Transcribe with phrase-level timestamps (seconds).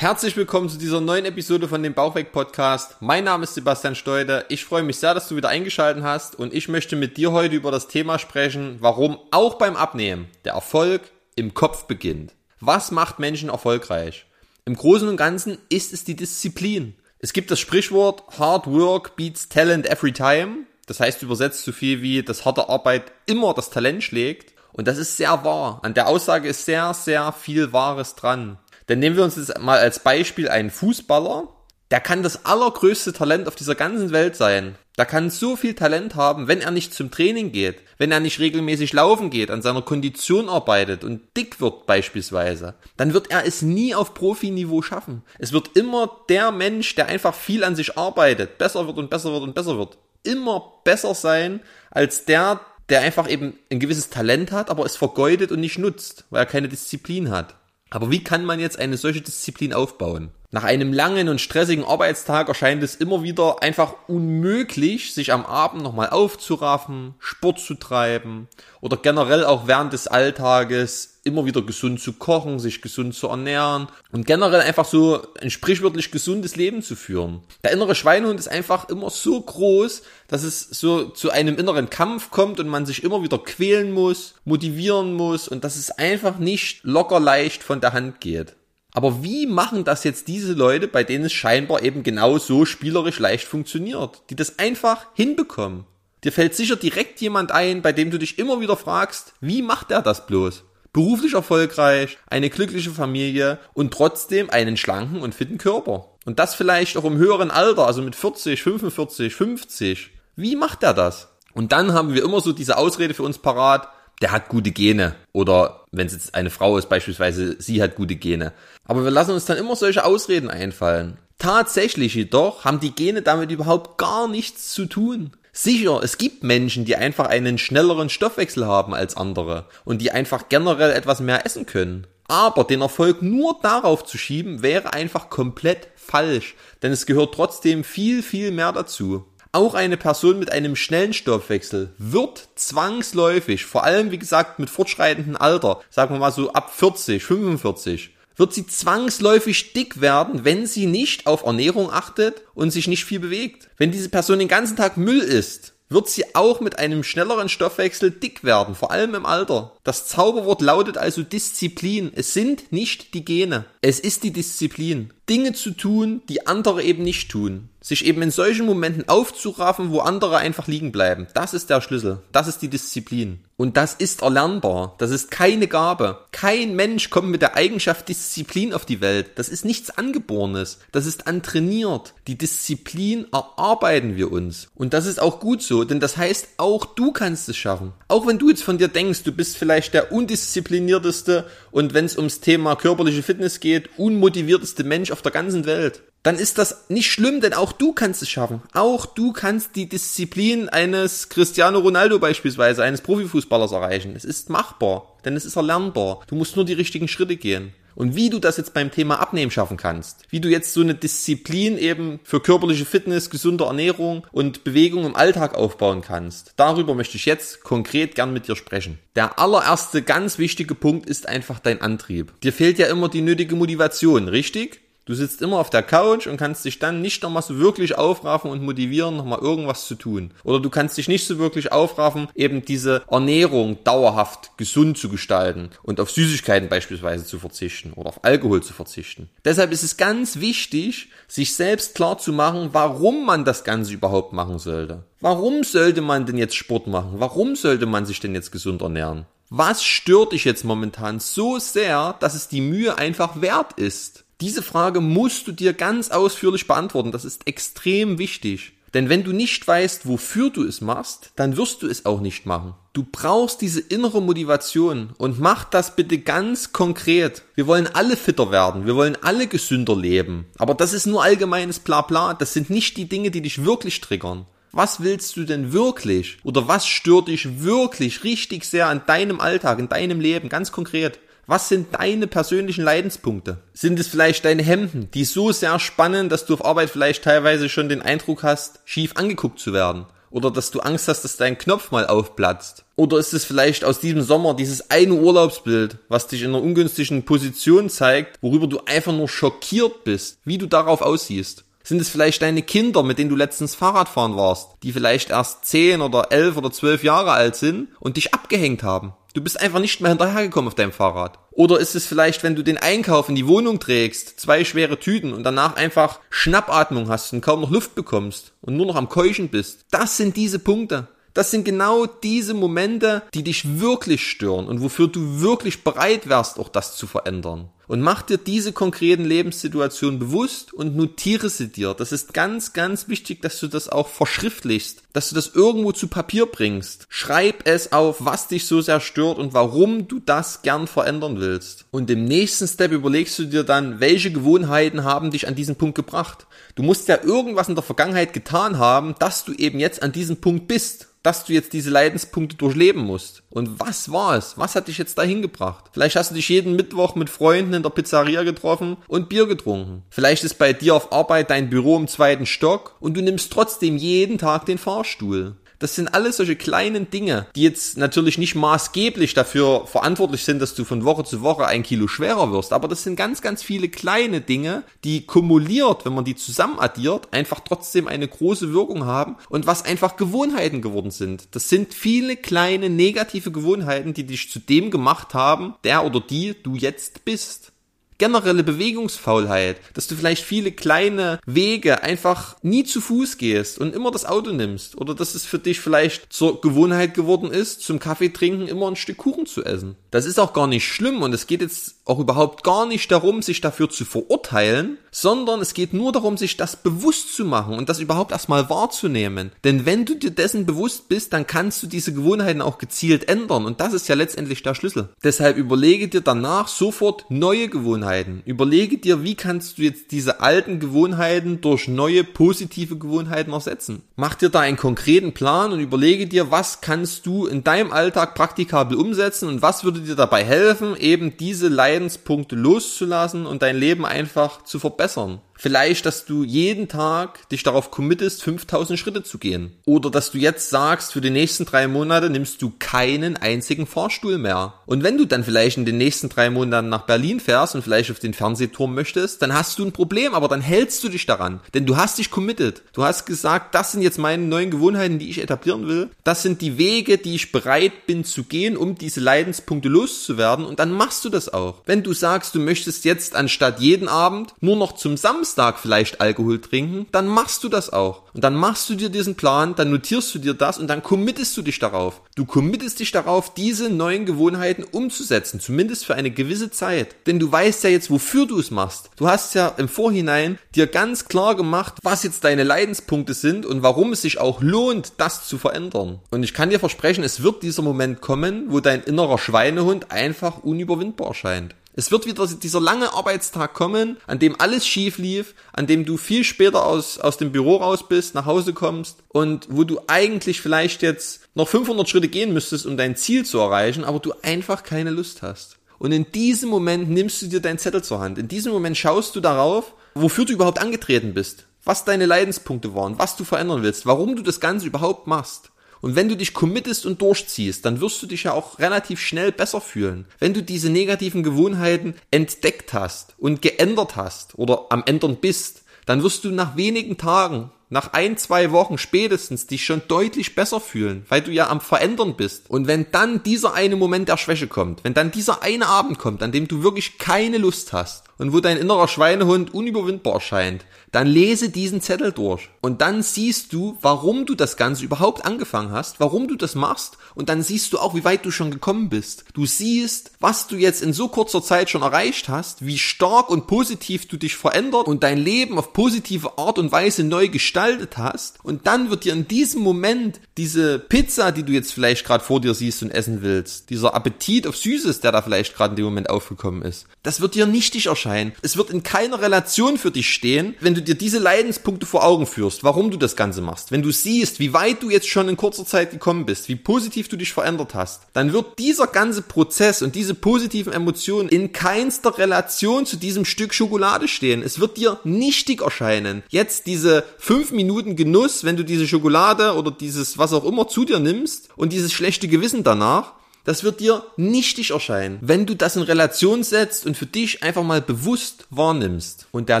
[0.00, 2.96] Herzlich willkommen zu dieser neuen Episode von dem Bauchweg Podcast.
[3.00, 4.50] Mein Name ist Sebastian Steuder.
[4.50, 7.54] Ich freue mich sehr, dass du wieder eingeschaltet hast und ich möchte mit dir heute
[7.54, 11.02] über das Thema sprechen, warum auch beim Abnehmen der Erfolg
[11.36, 12.32] im Kopf beginnt.
[12.60, 14.24] Was macht Menschen erfolgreich?
[14.64, 16.94] Im Großen und Ganzen ist es die Disziplin.
[17.18, 20.64] Es gibt das Sprichwort Hard Work beats Talent every time.
[20.86, 24.54] Das heißt übersetzt so viel wie, dass harte Arbeit immer das Talent schlägt.
[24.72, 25.80] Und das ist sehr wahr.
[25.82, 28.56] An der Aussage ist sehr, sehr viel Wahres dran.
[28.90, 31.46] Denn nehmen wir uns jetzt mal als Beispiel einen Fußballer.
[31.92, 34.74] Der kann das allergrößte Talent auf dieser ganzen Welt sein.
[34.98, 38.40] Der kann so viel Talent haben, wenn er nicht zum Training geht, wenn er nicht
[38.40, 43.62] regelmäßig laufen geht, an seiner Kondition arbeitet und dick wird beispielsweise, dann wird er es
[43.62, 45.22] nie auf Profiniveau schaffen.
[45.38, 49.32] Es wird immer der Mensch, der einfach viel an sich arbeitet, besser wird und besser
[49.32, 51.60] wird und besser wird, immer besser sein
[51.92, 56.24] als der, der einfach eben ein gewisses Talent hat, aber es vergeudet und nicht nutzt,
[56.30, 57.54] weil er keine Disziplin hat.
[57.90, 60.30] Aber wie kann man jetzt eine solche Disziplin aufbauen?
[60.52, 65.84] Nach einem langen und stressigen Arbeitstag erscheint es immer wieder einfach unmöglich, sich am Abend
[65.84, 68.48] nochmal aufzuraffen, Sport zu treiben
[68.80, 73.86] oder generell auch während des Alltages immer wieder gesund zu kochen, sich gesund zu ernähren
[74.10, 77.42] und generell einfach so ein sprichwörtlich gesundes Leben zu führen.
[77.62, 82.30] Der innere Schweinehund ist einfach immer so groß, dass es so zu einem inneren Kampf
[82.30, 86.80] kommt und man sich immer wieder quälen muss, motivieren muss und dass es einfach nicht
[86.82, 88.56] locker leicht von der Hand geht.
[88.92, 93.18] Aber wie machen das jetzt diese Leute, bei denen es scheinbar eben genau so spielerisch
[93.18, 95.84] leicht funktioniert, die das einfach hinbekommen?
[96.24, 99.90] Dir fällt sicher direkt jemand ein, bei dem du dich immer wieder fragst, wie macht
[99.90, 100.64] er das bloß?
[100.92, 106.10] Beruflich erfolgreich, eine glückliche Familie und trotzdem einen schlanken und fitten Körper.
[106.26, 110.10] Und das vielleicht auch im höheren Alter, also mit 40, 45, 50.
[110.36, 111.28] Wie macht er das?
[111.54, 113.88] Und dann haben wir immer so diese Ausrede für uns parat,
[114.20, 115.14] der hat gute Gene.
[115.32, 118.52] Oder wenn es jetzt eine Frau ist, beispielsweise, sie hat gute Gene.
[118.84, 121.18] Aber wir lassen uns dann immer solche Ausreden einfallen.
[121.38, 125.32] Tatsächlich jedoch haben die Gene damit überhaupt gar nichts zu tun.
[125.52, 130.48] Sicher, es gibt Menschen, die einfach einen schnelleren Stoffwechsel haben als andere und die einfach
[130.48, 132.06] generell etwas mehr essen können.
[132.28, 137.82] Aber den Erfolg nur darauf zu schieben, wäre einfach komplett falsch, denn es gehört trotzdem
[137.82, 139.24] viel, viel mehr dazu.
[139.52, 145.36] Auch eine Person mit einem schnellen Stoffwechsel wird zwangsläufig, vor allem wie gesagt mit fortschreitendem
[145.36, 150.86] Alter, sagen wir mal so ab 40, 45, wird sie zwangsläufig dick werden, wenn sie
[150.86, 153.68] nicht auf Ernährung achtet und sich nicht viel bewegt.
[153.76, 158.12] Wenn diese Person den ganzen Tag Müll isst, wird sie auch mit einem schnelleren Stoffwechsel
[158.12, 159.76] dick werden, vor allem im Alter.
[159.82, 162.12] Das Zauberwort lautet also Disziplin.
[162.14, 163.64] Es sind nicht die Gene.
[163.82, 165.12] Es ist die Disziplin.
[165.30, 167.68] Dinge zu tun, die andere eben nicht tun.
[167.80, 171.28] Sich eben in solchen Momenten aufzuraffen, wo andere einfach liegen bleiben.
[171.32, 172.18] Das ist der Schlüssel.
[172.30, 173.40] Das ist die Disziplin.
[173.56, 174.94] Und das ist erlernbar.
[174.98, 176.18] Das ist keine Gabe.
[176.32, 179.32] Kein Mensch kommt mit der Eigenschaft Disziplin auf die Welt.
[179.36, 180.78] Das ist nichts Angeborenes.
[180.92, 182.14] Das ist antrainiert.
[182.26, 184.68] Die Disziplin erarbeiten wir uns.
[184.74, 187.92] Und das ist auch gut so, denn das heißt, auch du kannst es schaffen.
[188.08, 192.16] Auch wenn du jetzt von dir denkst, du bist vielleicht der undisziplinierteste und wenn es
[192.16, 196.02] ums Thema körperliche Fitness geht, unmotivierteste Mensch auf der ganzen Welt.
[196.22, 198.62] Dann ist das nicht schlimm, denn auch du kannst es schaffen.
[198.74, 204.12] Auch du kannst die Disziplin eines Cristiano Ronaldo beispielsweise, eines Profifußballers erreichen.
[204.14, 206.20] Es ist machbar, denn es ist erlernbar.
[206.26, 207.72] Du musst nur die richtigen Schritte gehen.
[207.94, 210.94] Und wie du das jetzt beim Thema Abnehmen schaffen kannst, wie du jetzt so eine
[210.94, 217.16] Disziplin eben für körperliche Fitness, gesunde Ernährung und Bewegung im Alltag aufbauen kannst, darüber möchte
[217.16, 218.98] ich jetzt konkret gern mit dir sprechen.
[219.16, 222.32] Der allererste ganz wichtige Punkt ist einfach dein Antrieb.
[222.42, 224.80] Dir fehlt ja immer die nötige Motivation, richtig?
[225.06, 228.50] Du sitzt immer auf der Couch und kannst dich dann nicht nochmal so wirklich aufraffen
[228.50, 230.32] und motivieren, nochmal irgendwas zu tun.
[230.44, 235.70] Oder du kannst dich nicht so wirklich aufraffen, eben diese Ernährung dauerhaft gesund zu gestalten
[235.82, 239.30] und auf Süßigkeiten beispielsweise zu verzichten oder auf Alkohol zu verzichten.
[239.44, 244.32] Deshalb ist es ganz wichtig, sich selbst klar zu machen, warum man das Ganze überhaupt
[244.32, 245.04] machen sollte.
[245.20, 247.14] Warum sollte man denn jetzt Sport machen?
[247.14, 249.26] Warum sollte man sich denn jetzt gesund ernähren?
[249.48, 254.24] Was stört dich jetzt momentan so sehr, dass es die Mühe einfach wert ist?
[254.40, 257.12] Diese Frage musst du dir ganz ausführlich beantworten.
[257.12, 258.72] Das ist extrem wichtig.
[258.94, 262.46] Denn wenn du nicht weißt, wofür du es machst, dann wirst du es auch nicht
[262.46, 262.74] machen.
[262.92, 267.42] Du brauchst diese innere Motivation und mach das bitte ganz konkret.
[267.54, 270.46] Wir wollen alle fitter werden, wir wollen alle gesünder leben.
[270.58, 274.46] Aber das ist nur allgemeines Blabla, das sind nicht die Dinge, die dich wirklich triggern.
[274.72, 276.38] Was willst du denn wirklich?
[276.42, 281.20] Oder was stört dich wirklich richtig sehr an deinem Alltag, in deinem Leben, ganz konkret?
[281.50, 283.58] Was sind deine persönlichen Leidenspunkte?
[283.74, 287.68] Sind es vielleicht deine Hemden, die so sehr spannen, dass du auf Arbeit vielleicht teilweise
[287.68, 290.06] schon den Eindruck hast, schief angeguckt zu werden?
[290.30, 292.84] Oder dass du Angst hast, dass dein Knopf mal aufplatzt?
[292.94, 297.24] Oder ist es vielleicht aus diesem Sommer dieses eine Urlaubsbild, was dich in einer ungünstigen
[297.24, 301.64] Position zeigt, worüber du einfach nur schockiert bist, wie du darauf aussiehst?
[301.82, 306.00] Sind es vielleicht deine Kinder, mit denen du letztens Fahrradfahren warst, die vielleicht erst 10
[306.00, 309.14] oder 11 oder 12 Jahre alt sind und dich abgehängt haben?
[309.34, 311.39] Du bist einfach nicht mehr hinterhergekommen auf deinem Fahrrad.
[311.52, 315.32] Oder ist es vielleicht, wenn du den Einkauf in die Wohnung trägst, zwei schwere Tüten
[315.32, 319.48] und danach einfach Schnappatmung hast und kaum noch Luft bekommst und nur noch am Keuchen
[319.48, 319.84] bist?
[319.90, 321.08] Das sind diese Punkte.
[321.34, 326.58] Das sind genau diese Momente, die dich wirklich stören und wofür du wirklich bereit wärst,
[326.58, 327.68] auch das zu verändern.
[327.90, 331.92] Und mach dir diese konkreten Lebenssituationen bewusst und notiere sie dir.
[331.92, 336.06] Das ist ganz, ganz wichtig, dass du das auch verschriftlichst, dass du das irgendwo zu
[336.06, 337.08] Papier bringst.
[337.08, 341.86] Schreib es auf, was dich so sehr stört und warum du das gern verändern willst.
[341.90, 345.96] Und im nächsten Step überlegst du dir dann, welche Gewohnheiten haben dich an diesen Punkt
[345.96, 346.46] gebracht.
[346.76, 350.36] Du musst ja irgendwas in der Vergangenheit getan haben, dass du eben jetzt an diesem
[350.36, 353.42] Punkt bist dass du jetzt diese Leidenspunkte durchleben musst.
[353.50, 354.56] Und was war es?
[354.56, 355.84] Was hat dich jetzt dahin gebracht?
[355.92, 360.02] Vielleicht hast du dich jeden Mittwoch mit Freunden in der Pizzeria getroffen und Bier getrunken.
[360.10, 363.96] Vielleicht ist bei dir auf Arbeit dein Büro im zweiten Stock und du nimmst trotzdem
[363.96, 365.56] jeden Tag den Fahrstuhl.
[365.80, 370.74] Das sind alles solche kleinen Dinge, die jetzt natürlich nicht maßgeblich dafür verantwortlich sind, dass
[370.74, 372.74] du von Woche zu Woche ein Kilo schwerer wirst.
[372.74, 377.32] Aber das sind ganz, ganz viele kleine Dinge, die kumuliert, wenn man die zusammen addiert,
[377.32, 381.48] einfach trotzdem eine große Wirkung haben und was einfach Gewohnheiten geworden sind.
[381.52, 386.56] Das sind viele kleine negative Gewohnheiten, die dich zu dem gemacht haben, der oder die
[386.62, 387.72] du jetzt bist
[388.20, 394.12] generelle Bewegungsfaulheit, dass du vielleicht viele kleine Wege einfach nie zu Fuß gehst und immer
[394.12, 398.28] das Auto nimmst oder dass es für dich vielleicht zur Gewohnheit geworden ist, zum Kaffee
[398.28, 399.96] trinken immer ein Stück Kuchen zu essen.
[400.10, 403.40] Das ist auch gar nicht schlimm und es geht jetzt auch überhaupt gar nicht darum,
[403.40, 407.88] sich dafür zu verurteilen, sondern es geht nur darum, sich das bewusst zu machen und
[407.88, 409.52] das überhaupt erstmal wahrzunehmen.
[409.64, 413.64] Denn wenn du dir dessen bewusst bist, dann kannst du diese Gewohnheiten auch gezielt ändern
[413.64, 415.08] und das ist ja letztendlich der Schlüssel.
[415.22, 417.68] Deshalb überlege dir danach sofort neue
[418.10, 418.42] Gewohnheiten.
[418.44, 424.02] Überlege dir, wie kannst du jetzt diese alten Gewohnheiten durch neue positive Gewohnheiten ersetzen.
[424.16, 428.34] Mach dir da einen konkreten Plan und überlege dir, was kannst du in deinem Alltag
[428.34, 434.04] praktikabel umsetzen und was würde dir dabei helfen, eben diese Leidenspunkte loszulassen und dein Leben
[434.04, 435.40] einfach zu verbessern.
[435.62, 439.74] Vielleicht, dass du jeden Tag dich darauf committest, 5000 Schritte zu gehen.
[439.84, 444.38] Oder dass du jetzt sagst, für die nächsten drei Monate nimmst du keinen einzigen Fahrstuhl
[444.38, 444.72] mehr.
[444.86, 448.10] Und wenn du dann vielleicht in den nächsten drei Monaten nach Berlin fährst und vielleicht
[448.10, 451.60] auf den Fernsehturm möchtest, dann hast du ein Problem, aber dann hältst du dich daran.
[451.74, 452.80] Denn du hast dich committed.
[452.94, 456.08] Du hast gesagt, das sind jetzt meine neuen Gewohnheiten, die ich etablieren will.
[456.24, 460.64] Das sind die Wege, die ich bereit bin zu gehen, um diese Leidenspunkte loszuwerden.
[460.64, 461.82] Und dann machst du das auch.
[461.84, 466.20] Wenn du sagst, du möchtest jetzt anstatt jeden Abend nur noch zum Samstag Samstag vielleicht
[466.20, 468.22] Alkohol trinken, dann machst du das auch.
[468.32, 471.56] Und dann machst du dir diesen Plan, dann notierst du dir das und dann committest
[471.56, 472.20] du dich darauf.
[472.36, 477.16] Du committest dich darauf, diese neuen Gewohnheiten umzusetzen, zumindest für eine gewisse Zeit.
[477.26, 479.10] Denn du weißt ja jetzt, wofür du es machst.
[479.16, 483.82] Du hast ja im Vorhinein dir ganz klar gemacht, was jetzt deine Leidenspunkte sind und
[483.82, 486.20] warum es sich auch lohnt, das zu verändern.
[486.30, 490.62] Und ich kann dir versprechen, es wird dieser Moment kommen, wo dein innerer Schweinehund einfach
[490.62, 491.74] unüberwindbar scheint.
[491.94, 496.16] Es wird wieder dieser lange Arbeitstag kommen, an dem alles schief lief, an dem du
[496.16, 500.60] viel später aus, aus dem Büro raus bist, nach Hause kommst und wo du eigentlich
[500.60, 504.84] vielleicht jetzt noch 500 Schritte gehen müsstest, um dein Ziel zu erreichen, aber du einfach
[504.84, 505.78] keine Lust hast.
[505.98, 508.38] Und in diesem Moment nimmst du dir deinen Zettel zur Hand.
[508.38, 513.18] In diesem Moment schaust du darauf, wofür du überhaupt angetreten bist, was deine Leidenspunkte waren,
[513.18, 515.70] was du verändern willst, warum du das Ganze überhaupt machst.
[516.00, 519.52] Und wenn du dich committest und durchziehst, dann wirst du dich ja auch relativ schnell
[519.52, 520.26] besser fühlen.
[520.38, 526.22] Wenn du diese negativen Gewohnheiten entdeckt hast und geändert hast oder am Ändern bist, dann
[526.22, 531.24] wirst du nach wenigen Tagen, nach ein, zwei Wochen spätestens dich schon deutlich besser fühlen,
[531.28, 532.70] weil du ja am Verändern bist.
[532.70, 536.42] Und wenn dann dieser eine Moment der Schwäche kommt, wenn dann dieser eine Abend kommt,
[536.42, 541.26] an dem du wirklich keine Lust hast und wo dein innerer Schweinehund unüberwindbar erscheint, dann
[541.26, 542.70] lese diesen Zettel durch.
[542.80, 547.18] Und dann siehst du, warum du das Ganze überhaupt angefangen hast, warum du das machst.
[547.34, 549.44] Und dann siehst du auch, wie weit du schon gekommen bist.
[549.52, 553.66] Du siehst, was du jetzt in so kurzer Zeit schon erreicht hast, wie stark und
[553.66, 558.58] positiv du dich verändert und dein Leben auf positive Art und Weise neu gestaltet hast.
[558.62, 562.60] Und dann wird dir in diesem Moment diese Pizza, die du jetzt vielleicht gerade vor
[562.62, 566.04] dir siehst und essen willst, dieser Appetit auf Süßes, der da vielleicht gerade in dem
[566.06, 568.52] Moment aufgekommen ist, das wird dir nichtig erscheinen erscheinen.
[568.62, 572.46] Es wird in keiner Relation für dich stehen, wenn du dir diese Leidenspunkte vor Augen
[572.46, 573.90] führst, warum du das Ganze machst.
[573.90, 577.28] Wenn du siehst, wie weit du jetzt schon in kurzer Zeit gekommen bist, wie positiv
[577.28, 582.38] du dich verändert hast, dann wird dieser ganze Prozess und diese positiven Emotionen in keinster
[582.38, 584.62] Relation zu diesem Stück Schokolade stehen.
[584.62, 586.42] Es wird dir nichtig erscheinen.
[586.48, 591.04] Jetzt diese fünf Minuten Genuss, wenn du diese Schokolade oder dieses was auch immer zu
[591.04, 593.32] dir nimmst und dieses schlechte Gewissen danach,
[593.64, 597.82] das wird dir nichtig erscheinen, wenn du das in Relation setzt und für dich einfach
[597.82, 599.46] mal bewusst wahrnimmst.
[599.50, 599.80] Und der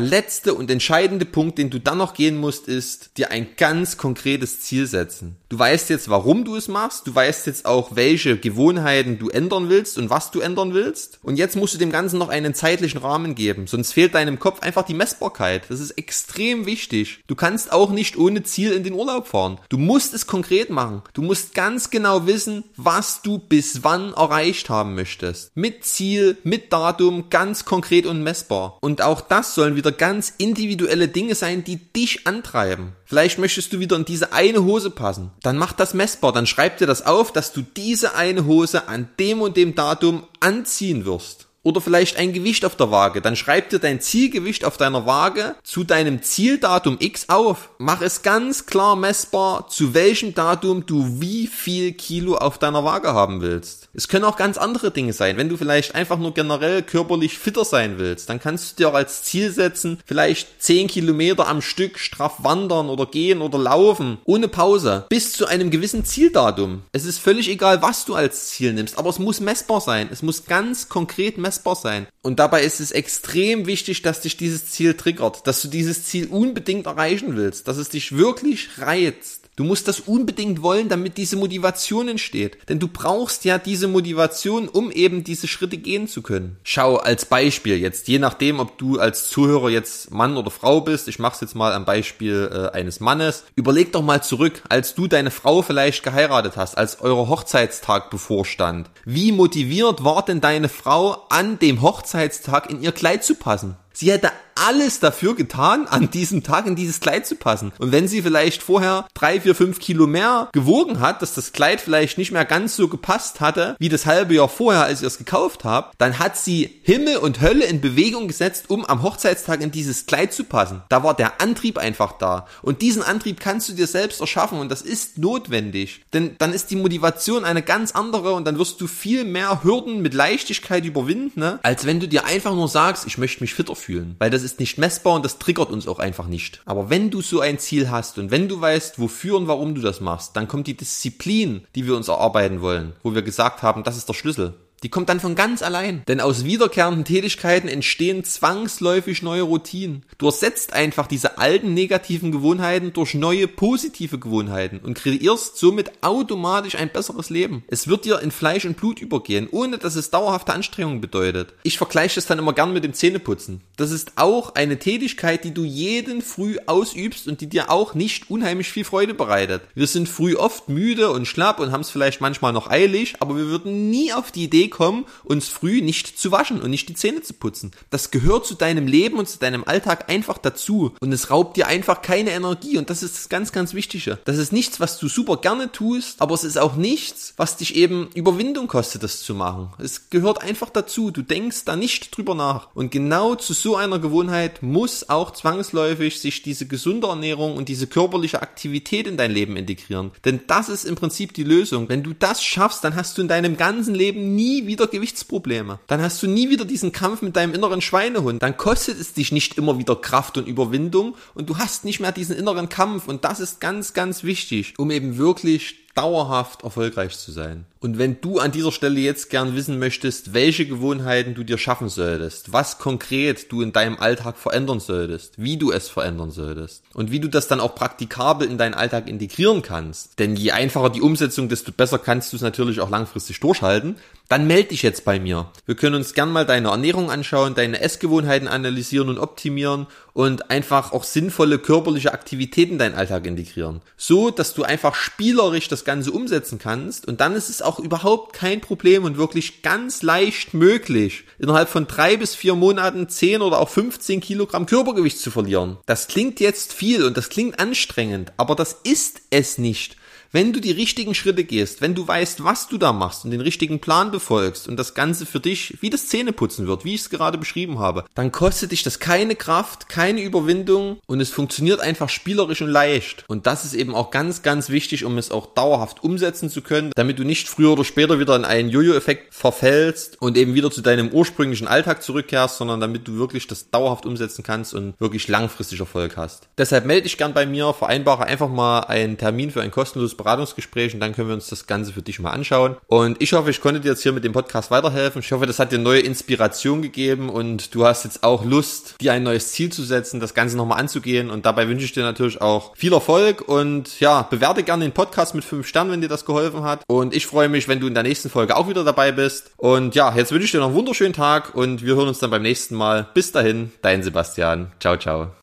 [0.00, 4.60] letzte und entscheidende Punkt, den du dann noch gehen musst, ist dir ein ganz konkretes
[4.60, 5.36] Ziel setzen.
[5.48, 9.68] Du weißt jetzt, warum du es machst, du weißt jetzt auch, welche Gewohnheiten du ändern
[9.68, 11.18] willst und was du ändern willst.
[11.22, 14.60] Und jetzt musst du dem Ganzen noch einen zeitlichen Rahmen geben, sonst fehlt deinem Kopf
[14.60, 15.64] einfach die Messbarkeit.
[15.68, 17.24] Das ist extrem wichtig.
[17.26, 19.58] Du kannst auch nicht ohne Ziel in den Urlaub fahren.
[19.68, 21.02] Du musst es konkret machen.
[21.14, 25.56] Du musst ganz genau wissen, was du bis bis wann erreicht haben möchtest.
[25.56, 28.78] Mit Ziel, mit Datum, ganz konkret und messbar.
[28.80, 32.94] Und auch das sollen wieder ganz individuelle Dinge sein, die dich antreiben.
[33.04, 35.30] Vielleicht möchtest du wieder in diese eine Hose passen.
[35.42, 36.32] Dann mach das messbar.
[36.32, 40.24] Dann schreib dir das auf, dass du diese eine Hose an dem und dem Datum
[40.40, 43.20] anziehen wirst oder vielleicht ein Gewicht auf der Waage.
[43.20, 47.70] Dann schreib dir dein Zielgewicht auf deiner Waage zu deinem Zieldatum X auf.
[47.78, 53.12] Mach es ganz klar messbar, zu welchem Datum du wie viel Kilo auf deiner Waage
[53.12, 53.88] haben willst.
[53.92, 55.36] Es können auch ganz andere Dinge sein.
[55.36, 58.94] Wenn du vielleicht einfach nur generell körperlich fitter sein willst, dann kannst du dir auch
[58.94, 64.48] als Ziel setzen, vielleicht 10 Kilometer am Stück straff wandern oder gehen oder laufen, ohne
[64.48, 66.82] Pause, bis zu einem gewissen Zieldatum.
[66.92, 70.08] Es ist völlig egal, was du als Ziel nimmst, aber es muss messbar sein.
[70.10, 72.06] Es muss ganz konkret messbar messbar sein.
[72.22, 76.28] Und dabei ist es extrem wichtig, dass dich dieses Ziel triggert, dass du dieses Ziel
[76.28, 79.49] unbedingt erreichen willst, dass es dich wirklich reizt.
[79.60, 82.56] Du musst das unbedingt wollen, damit diese Motivation entsteht.
[82.70, 86.56] Denn du brauchst ja diese Motivation, um eben diese Schritte gehen zu können.
[86.64, 91.08] Schau als Beispiel jetzt, je nachdem, ob du als Zuhörer jetzt Mann oder Frau bist,
[91.08, 94.94] ich mache es jetzt mal am Beispiel äh, eines Mannes, überleg doch mal zurück, als
[94.94, 98.88] du deine Frau vielleicht geheiratet hast, als euer Hochzeitstag bevorstand.
[99.04, 103.76] Wie motiviert war denn deine Frau an dem Hochzeitstag in ihr Kleid zu passen?
[103.92, 107.72] Sie hätte alles dafür getan, an diesem Tag in dieses Kleid zu passen.
[107.78, 111.80] Und wenn sie vielleicht vorher drei, vier, fünf Kilo mehr gewogen hat, dass das Kleid
[111.80, 115.18] vielleicht nicht mehr ganz so gepasst hatte, wie das halbe Jahr vorher, als ihr es
[115.18, 119.70] gekauft habt, dann hat sie Himmel und Hölle in Bewegung gesetzt, um am Hochzeitstag in
[119.70, 120.82] dieses Kleid zu passen.
[120.88, 122.46] Da war der Antrieb einfach da.
[122.62, 126.02] Und diesen Antrieb kannst du dir selbst erschaffen und das ist notwendig.
[126.12, 130.02] Denn dann ist die Motivation eine ganz andere und dann wirst du viel mehr Hürden
[130.02, 131.58] mit Leichtigkeit überwinden, ne?
[131.62, 134.16] als wenn du dir einfach nur sagst, ich möchte mich fitter fühlen.
[134.18, 136.60] Weil das ist nicht messbar und das triggert uns auch einfach nicht.
[136.64, 139.80] Aber wenn du so ein Ziel hast und wenn du weißt, wofür und warum du
[139.80, 143.82] das machst, dann kommt die Disziplin, die wir uns erarbeiten wollen, wo wir gesagt haben,
[143.82, 144.54] das ist der Schlüssel.
[144.82, 146.02] Die kommt dann von ganz allein.
[146.08, 150.04] Denn aus wiederkehrenden Tätigkeiten entstehen zwangsläufig neue Routinen.
[150.16, 156.76] Du ersetzt einfach diese alten negativen Gewohnheiten durch neue positive Gewohnheiten und kreierst somit automatisch
[156.76, 157.62] ein besseres Leben.
[157.68, 161.52] Es wird dir in Fleisch und Blut übergehen, ohne dass es dauerhafte Anstrengungen bedeutet.
[161.62, 163.60] Ich vergleiche das dann immer gern mit dem Zähneputzen.
[163.76, 168.30] Das ist auch eine Tätigkeit, die du jeden früh ausübst und die dir auch nicht
[168.30, 169.62] unheimlich viel Freude bereitet.
[169.74, 173.36] Wir sind früh oft müde und schlapp und haben es vielleicht manchmal noch eilig, aber
[173.36, 176.94] wir würden nie auf die Idee kommen, uns früh nicht zu waschen und nicht die
[176.94, 177.72] Zähne zu putzen.
[177.90, 180.94] Das gehört zu deinem Leben und zu deinem Alltag einfach dazu.
[181.00, 182.78] Und es raubt dir einfach keine Energie.
[182.78, 184.18] Und das ist das ganz, ganz Wichtige.
[184.24, 187.76] Das ist nichts, was du super gerne tust, aber es ist auch nichts, was dich
[187.76, 189.72] eben Überwindung kostet, das zu machen.
[189.78, 191.10] Es gehört einfach dazu.
[191.10, 192.68] Du denkst da nicht drüber nach.
[192.74, 197.86] Und genau zu so einer Gewohnheit muss auch zwangsläufig sich diese gesunde Ernährung und diese
[197.86, 200.12] körperliche Aktivität in dein Leben integrieren.
[200.24, 201.88] Denn das ist im Prinzip die Lösung.
[201.88, 205.78] Wenn du das schaffst, dann hast du in deinem ganzen Leben nie wieder Gewichtsprobleme.
[205.86, 208.42] Dann hast du nie wieder diesen Kampf mit deinem inneren Schweinehund.
[208.42, 212.12] Dann kostet es dich nicht immer wieder Kraft und Überwindung und du hast nicht mehr
[212.12, 217.32] diesen inneren Kampf und das ist ganz, ganz wichtig, um eben wirklich dauerhaft erfolgreich zu
[217.32, 217.66] sein.
[217.80, 221.88] Und wenn du an dieser Stelle jetzt gern wissen möchtest, welche Gewohnheiten du dir schaffen
[221.88, 227.10] solltest, was konkret du in deinem Alltag verändern solltest, wie du es verändern solltest und
[227.10, 231.02] wie du das dann auch praktikabel in deinen Alltag integrieren kannst, denn je einfacher die
[231.02, 233.96] Umsetzung, desto besser kannst du es natürlich auch langfristig durchhalten,
[234.30, 235.50] dann melde dich jetzt bei mir.
[235.66, 240.92] Wir können uns gern mal deine Ernährung anschauen, deine Essgewohnheiten analysieren und optimieren und einfach
[240.92, 243.80] auch sinnvolle körperliche Aktivitäten in deinen Alltag integrieren.
[243.96, 248.32] So, dass du einfach spielerisch das Ganze umsetzen kannst und dann ist es auch überhaupt
[248.32, 253.58] kein Problem und wirklich ganz leicht möglich, innerhalb von drei bis vier Monaten 10 oder
[253.58, 255.78] auch 15 Kilogramm Körpergewicht zu verlieren.
[255.86, 259.96] Das klingt jetzt viel und das klingt anstrengend, aber das ist es nicht.
[260.32, 263.40] Wenn du die richtigen Schritte gehst, wenn du weißt, was du da machst und den
[263.40, 267.10] richtigen Plan befolgst und das Ganze für dich wie das Zähneputzen wird, wie ich es
[267.10, 272.08] gerade beschrieben habe, dann kostet dich das keine Kraft, keine Überwindung und es funktioniert einfach
[272.08, 273.24] spielerisch und leicht.
[273.26, 276.92] Und das ist eben auch ganz, ganz wichtig, um es auch dauerhaft umsetzen zu können,
[276.94, 280.80] damit du nicht früher oder später wieder in einen Jojo-Effekt verfällst und eben wieder zu
[280.80, 285.80] deinem ursprünglichen Alltag zurückkehrst, sondern damit du wirklich das dauerhaft umsetzen kannst und wirklich langfristig
[285.80, 286.48] Erfolg hast.
[286.56, 290.94] Deshalb melde dich gern bei mir, vereinbare einfach mal einen Termin für ein kostenloses Beratungsgespräch
[290.94, 292.76] und dann können wir uns das Ganze für dich mal anschauen.
[292.86, 295.20] Und ich hoffe, ich konnte dir jetzt hier mit dem Podcast weiterhelfen.
[295.20, 299.12] Ich hoffe, das hat dir neue Inspiration gegeben und du hast jetzt auch Lust, dir
[299.12, 301.30] ein neues Ziel zu setzen, das Ganze nochmal anzugehen.
[301.30, 305.34] Und dabei wünsche ich dir natürlich auch viel Erfolg und ja, bewerte gerne den Podcast
[305.34, 306.82] mit 5 Sternen, wenn dir das geholfen hat.
[306.86, 309.52] Und ich freue mich, wenn du in der nächsten Folge auch wieder dabei bist.
[309.56, 312.30] Und ja, jetzt wünsche ich dir noch einen wunderschönen Tag und wir hören uns dann
[312.30, 313.08] beim nächsten Mal.
[313.14, 314.72] Bis dahin, dein Sebastian.
[314.80, 315.30] Ciao, ciao.